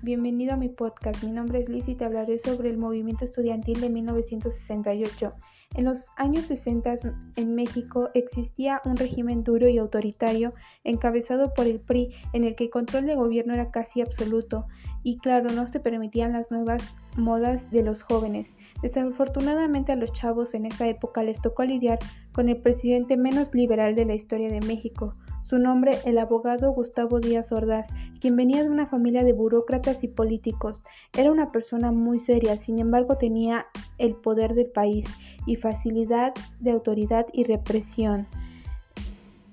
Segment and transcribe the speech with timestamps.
[0.00, 1.24] Bienvenido a mi podcast.
[1.24, 5.34] Mi nombre es Liz y te hablaré sobre el movimiento estudiantil de 1968.
[5.74, 6.94] En los años 60
[7.34, 12.64] en México existía un régimen duro y autoritario encabezado por el PRI en el que
[12.64, 14.66] el control del gobierno era casi absoluto
[15.02, 18.56] y claro, no se permitían las nuevas modas de los jóvenes.
[18.82, 21.98] Desafortunadamente a los chavos en esa época les tocó lidiar
[22.32, 25.12] con el presidente menos liberal de la historia de México,
[25.46, 27.86] su nombre, el abogado Gustavo Díaz Ordaz,
[28.20, 30.82] quien venía de una familia de burócratas y políticos.
[31.16, 33.66] Era una persona muy seria, sin embargo tenía
[33.98, 35.06] el poder del país
[35.46, 38.26] y facilidad de autoridad y represión,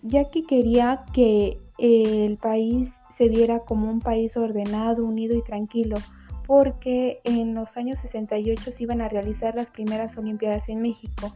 [0.02, 5.98] ya que quería que el país se viera como un país ordenado, unido y tranquilo,
[6.48, 11.32] porque en los años 68 se iban a realizar las primeras Olimpiadas en México.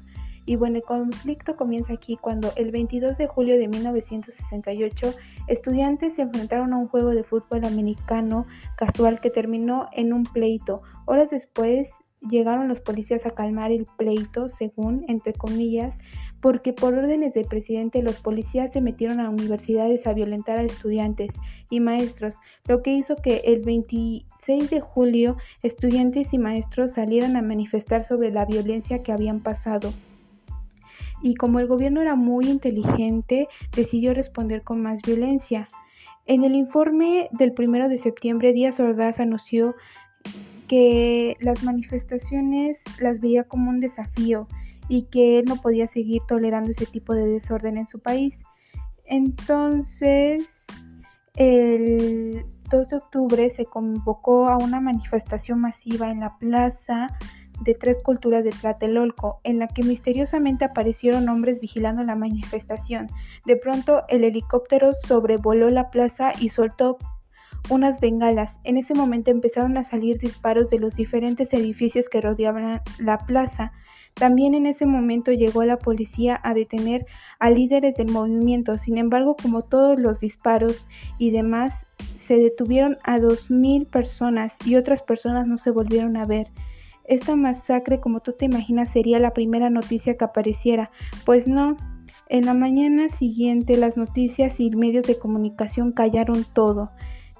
[0.48, 5.14] Y bueno, el conflicto comienza aquí cuando el 22 de julio de 1968
[5.48, 10.84] estudiantes se enfrentaron a un juego de fútbol americano casual que terminó en un pleito.
[11.06, 15.98] Horas después llegaron los policías a calmar el pleito, según, entre comillas,
[16.40, 21.34] porque por órdenes del presidente los policías se metieron a universidades a violentar a estudiantes
[21.70, 22.40] y maestros,
[22.70, 28.32] lo que hizo que el 26 de julio estudiantes y maestros salieran a manifestar sobre
[28.32, 29.92] la violencia que habían pasado
[31.22, 35.68] y como el gobierno era muy inteligente, decidió responder con más violencia.
[36.26, 39.76] En el informe del 1 de septiembre, Díaz Ordaz anunció
[40.68, 44.48] que las manifestaciones las veía como un desafío
[44.90, 48.44] y que él no podía seguir tolerando ese tipo de desorden en su país.
[49.06, 50.66] Entonces,
[51.36, 57.08] el 2 de octubre se convocó a una manifestación masiva en la plaza
[57.62, 63.08] de tres culturas de Tlatelolco, en la que misteriosamente aparecieron hombres vigilando la manifestación.
[63.46, 66.98] De pronto el helicóptero sobrevoló la plaza y soltó
[67.70, 68.60] unas bengalas.
[68.64, 73.74] En ese momento empezaron a salir disparos de los diferentes edificios que rodeaban la plaza.
[74.14, 77.06] También en ese momento llegó la policía a detener
[77.40, 78.78] a líderes del movimiento.
[78.78, 80.88] Sin embargo, como todos los disparos
[81.20, 86.26] y demás, se detuvieron a dos mil personas y otras personas no se volvieron a
[86.26, 86.48] ver.
[87.08, 90.92] Esta masacre, como tú te imaginas, sería la primera noticia que apareciera.
[91.26, 91.78] Pues no,
[92.30, 96.92] en la mañana siguiente las noticias y medios de comunicación callaron todo.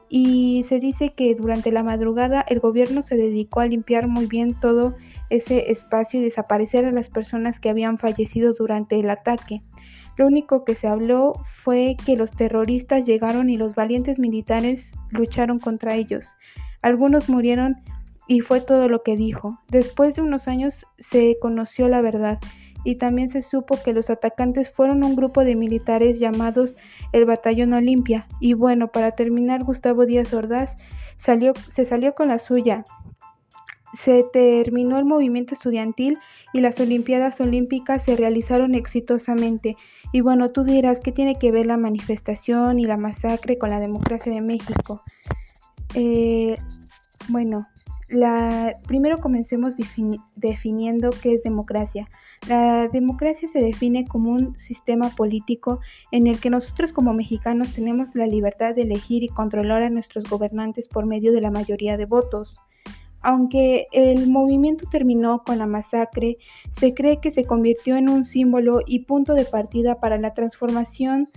[0.10, 4.58] Y se dice que durante la madrugada el gobierno se dedicó a limpiar muy bien
[4.58, 4.96] todo
[5.30, 9.64] ese espacio y desaparecer a las personas que habían fallecido durante el ataque.
[10.16, 15.60] Lo único que se habló fue que los terroristas llegaron y los valientes militares lucharon
[15.60, 16.26] contra ellos.
[16.82, 17.76] Algunos murieron
[18.28, 19.60] y fue todo lo que dijo.
[19.70, 22.40] Después de unos años se conoció la verdad
[22.84, 26.78] y también se supo que los atacantes fueron un grupo de militares llamados
[27.12, 28.28] el Batallón Olimpia.
[28.40, 30.76] Y bueno, para terminar, Gustavo Díaz Ordaz
[31.18, 32.86] salió, se salió con la suya.
[33.94, 36.18] Se terminó el movimiento estudiantil
[36.54, 39.76] y las Olimpiadas Olímpicas se realizaron exitosamente.
[40.12, 43.80] Y bueno, tú dirás qué tiene que ver la manifestación y la masacre con la
[43.80, 45.02] democracia de México.
[45.94, 46.58] Eh,
[47.30, 47.68] bueno,
[48.10, 49.76] la, primero comencemos
[50.36, 52.08] definiendo qué es democracia.
[52.48, 55.80] La democracia se define como un sistema político
[56.12, 60.24] en el que nosotros como mexicanos tenemos la libertad de elegir y controlar a nuestros
[60.30, 62.56] gobernantes por medio de la mayoría de votos.
[63.22, 66.38] Aunque el movimiento terminó con la masacre,
[66.80, 71.30] se cree que se convirtió en un símbolo y punto de partida para la transformación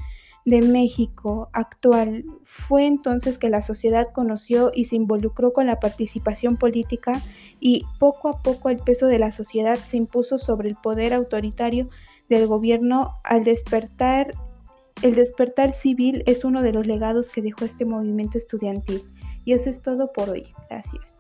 [0.51, 2.25] de México actual.
[2.45, 7.13] Fue entonces que la sociedad conoció y se involucró con la participación política
[7.61, 11.89] y poco a poco el peso de la sociedad se impuso sobre el poder autoritario
[12.29, 14.35] del gobierno al despertar.
[15.03, 19.03] El despertar civil es uno de los legados que dejó este movimiento estudiantil.
[19.45, 20.53] Y eso es todo por hoy.
[20.69, 21.20] Gracias.